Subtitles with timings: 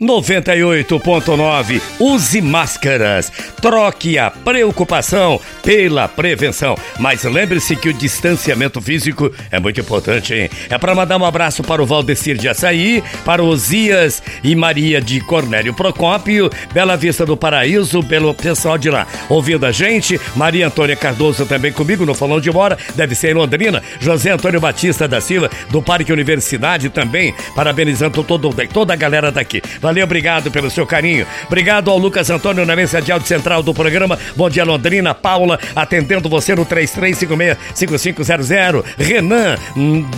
[0.00, 3.32] 98.9 Use máscaras.
[3.62, 6.76] Troque a preocupação pela prevenção.
[6.98, 10.50] Mas lembre-se que o distanciamento físico é muito importante, hein?
[10.68, 15.18] É para mandar um abraço para o Valdecir de Açaí, para Osias e Maria de
[15.22, 19.06] Cornélio Procópio, Bela Vista do Paraíso, pelo pessoal de lá.
[19.30, 23.34] Ouvindo a gente, Maria Antônia Cardoso também comigo no Falão de Mora, deve ser em
[23.34, 23.82] Londrina.
[23.98, 29.62] José Antônio Batista da Silva, do Parque Universidade também, parabenizando todo, toda a galera daqui.
[29.86, 31.24] Valeu, obrigado pelo seu carinho.
[31.46, 34.18] Obrigado ao Lucas Antônio na mesa de áudio central do programa.
[34.34, 35.14] Bom dia, Londrina.
[35.14, 38.84] Paula atendendo você no 3356-5500.
[38.98, 39.56] Renan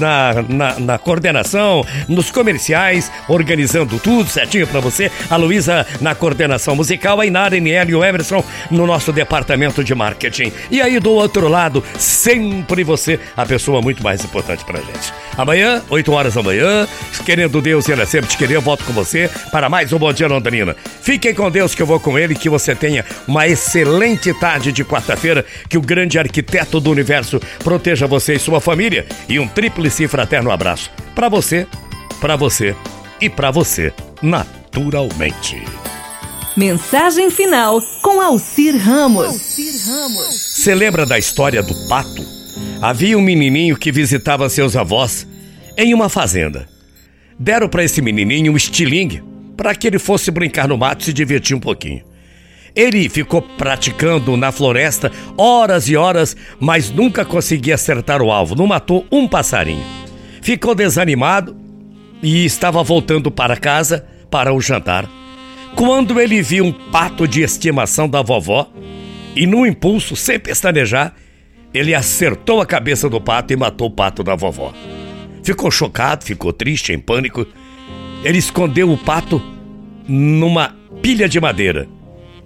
[0.00, 5.12] na, na, na, coordenação, nos comerciais, organizando tudo certinho para você.
[5.28, 7.20] A Luísa na coordenação musical.
[7.20, 10.50] A Inara, Eniel e o Emerson no nosso departamento de marketing.
[10.70, 15.12] E aí, do outro lado, sempre você, a pessoa muito mais importante pra gente.
[15.36, 16.88] Amanhã, 8 horas da manhã,
[17.26, 20.12] querendo Deus e ela sempre te querer, eu volto com você para mais um Bom
[20.12, 20.76] Dia Londrina.
[21.00, 24.84] Fiquem com Deus que eu vou com ele, que você tenha uma excelente tarde de
[24.84, 30.06] quarta-feira, que o grande arquiteto do universo proteja você e sua família e um tríplice
[30.06, 31.66] fraterno abraço para você,
[32.20, 32.76] para você
[33.18, 35.62] e para você, naturalmente.
[36.58, 39.56] Mensagem final com Alcir Ramos.
[40.56, 42.26] Você lembra da história do pato?
[42.82, 45.26] Havia um menininho que visitava seus avós
[45.76, 46.68] em uma fazenda.
[47.38, 49.22] Deram para esse menininho um estilingue
[49.58, 52.04] para que ele fosse brincar no mato e se divertir um pouquinho.
[52.76, 58.68] Ele ficou praticando na floresta horas e horas, mas nunca conseguia acertar o alvo, não
[58.68, 59.84] matou um passarinho.
[60.40, 61.56] Ficou desanimado
[62.22, 65.10] e estava voltando para casa para o jantar.
[65.74, 68.70] Quando ele viu um pato de estimação da vovó,
[69.34, 71.14] e num impulso, sem pestanejar,
[71.74, 74.72] ele acertou a cabeça do pato e matou o pato da vovó.
[75.42, 77.44] Ficou chocado, ficou triste, em pânico
[78.24, 79.40] ele escondeu o pato
[80.06, 81.88] numa pilha de madeira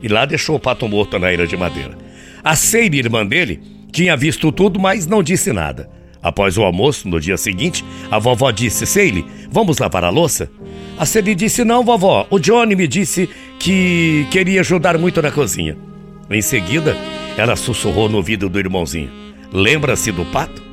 [0.02, 1.96] e lá deixou o pato morto na ilha de madeira.
[2.42, 3.60] A Seire, irmã dele,
[3.92, 5.88] tinha visto tudo, mas não disse nada.
[6.20, 10.50] Após o almoço, no dia seguinte, a vovó disse: Seile, vamos lavar a louça?
[10.98, 13.28] A Seile disse: Não, vovó, o Johnny me disse
[13.58, 15.76] que queria ajudar muito na cozinha.
[16.30, 16.96] Em seguida,
[17.36, 19.10] ela sussurrou no ouvido do irmãozinho:
[19.52, 20.71] Lembra-se do pato?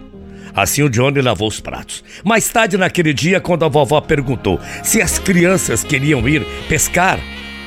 [0.54, 2.04] Assim o Johnny lavou os pratos.
[2.24, 7.20] Mais tarde naquele dia, quando a vovó perguntou se as crianças queriam ir pescar,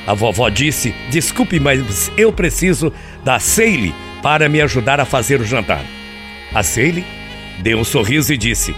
[0.05, 2.91] a vovó disse: Desculpe, mas eu preciso
[3.23, 5.83] da Seile para me ajudar a fazer o jantar.
[6.53, 7.05] A Seile
[7.61, 8.75] deu um sorriso e disse: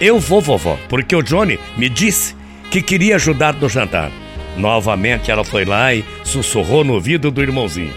[0.00, 2.34] Eu vou, vovó, porque o Johnny me disse
[2.70, 4.10] que queria ajudar no jantar.
[4.56, 7.94] Novamente ela foi lá e sussurrou no ouvido do irmãozinho: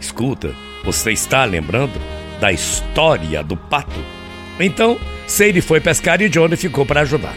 [0.00, 1.98] Escuta, você está lembrando
[2.40, 4.19] da história do pato?
[4.60, 7.34] Então, Sadie foi pescar e Johnny ficou para ajudar.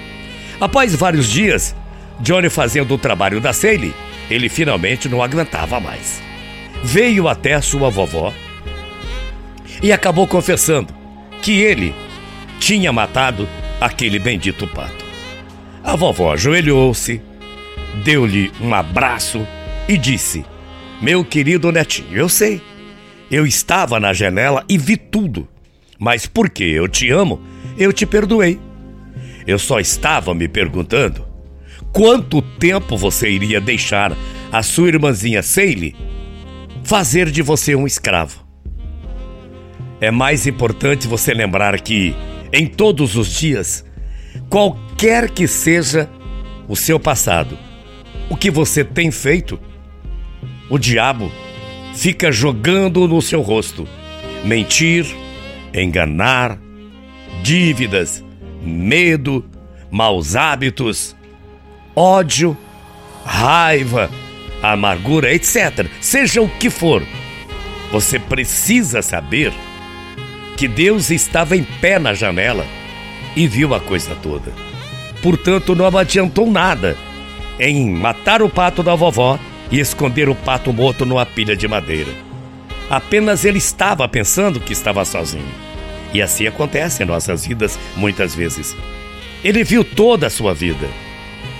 [0.59, 1.75] Após vários dias,
[2.19, 3.93] Johnny fazendo o trabalho da Sadie,
[4.29, 6.21] ele finalmente não aguentava mais.
[6.83, 8.33] Veio até sua vovó
[9.81, 10.93] e acabou confessando
[11.41, 11.93] que ele
[12.59, 13.47] tinha matado
[13.79, 15.03] aquele bendito pato.
[15.83, 17.21] A vovó ajoelhou-se,
[18.03, 19.45] deu-lhe um abraço
[19.87, 20.45] e disse:
[21.01, 22.61] Meu querido netinho, eu sei.
[23.29, 25.47] Eu estava na janela e vi tudo.
[25.99, 27.41] Mas porque eu te amo,
[27.77, 28.59] eu te perdoei.
[29.45, 31.25] Eu só estava me perguntando
[31.91, 34.15] quanto tempo você iria deixar
[34.51, 35.95] a sua irmãzinha Seile
[36.83, 38.43] fazer de você um escravo.
[40.01, 42.13] É mais importante você lembrar que,
[42.51, 43.85] em todos os dias,
[44.49, 46.09] qualquer que seja
[46.67, 47.57] o seu passado,
[48.29, 49.59] o que você tem feito,
[50.69, 51.31] o diabo
[51.93, 53.87] fica jogando no seu rosto
[54.43, 55.05] mentir,
[55.73, 56.57] enganar,
[57.41, 58.23] dívidas,
[58.61, 59.45] medo,
[59.89, 61.15] maus hábitos,
[61.95, 62.57] ódio,
[63.25, 64.09] raiva,
[64.61, 65.87] amargura, etc.
[65.99, 67.03] Seja o que for,
[67.91, 69.53] você precisa saber
[70.57, 72.65] que Deus estava em pé na janela
[73.35, 74.51] e viu a coisa toda.
[75.21, 76.97] Portanto, não adiantou nada
[77.59, 79.39] em matar o pato da vovó
[79.71, 82.11] e esconder o pato morto numa pilha de madeira.
[82.89, 85.62] Apenas ele estava pensando que estava sozinho.
[86.13, 88.75] E assim acontece em nossas vidas muitas vezes.
[89.43, 90.87] Ele viu toda a sua vida.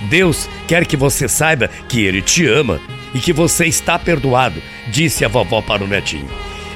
[0.08, 2.80] Deus quer que você saiba que ele te ama
[3.14, 6.28] e que você está perdoado, disse a vovó para o netinho.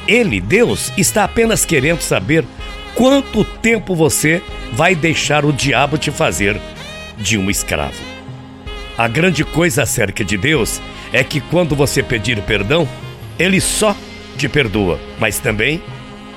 [0.06, 2.44] Ele, Deus, está apenas querendo saber
[2.94, 4.42] quanto tempo você
[4.72, 6.58] vai deixar o diabo te fazer
[7.18, 8.00] de um escravo.
[8.96, 10.80] A grande coisa acerca de Deus
[11.12, 12.88] é que quando você pedir perdão,
[13.38, 13.94] ele só
[14.36, 15.82] te perdoa, mas também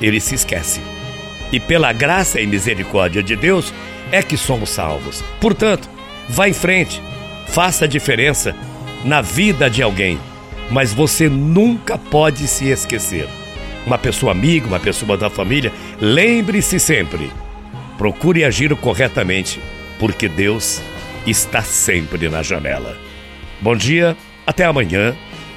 [0.02, 0.82] ele se esquece.
[1.52, 3.74] E pela graça e misericórdia de Deus
[4.12, 5.24] é que somos salvos.
[5.40, 5.90] Portanto,
[6.28, 7.02] vá em frente,
[7.48, 8.56] faça a diferença
[9.04, 10.20] na vida de alguém,
[10.70, 13.28] mas você nunca pode se esquecer.
[13.86, 17.32] Uma pessoa amiga, uma pessoa da família, lembre-se sempre.
[17.98, 19.60] Procure agir corretamente,
[20.00, 20.82] porque Deus
[21.26, 22.98] está sempre na janela.
[23.60, 24.16] Bom dia,
[24.46, 25.16] até amanhã,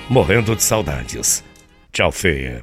[0.08, 1.44] morrendo de saudades.
[1.92, 2.62] Tchau, feia.